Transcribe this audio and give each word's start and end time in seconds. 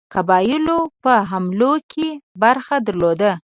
قبایلو 0.13 0.79
په 1.03 1.13
حملو 1.29 1.73
کې 1.91 2.07
برخه 2.41 2.75
درلوده. 2.87 3.31